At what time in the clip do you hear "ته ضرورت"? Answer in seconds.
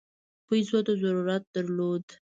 0.85-1.43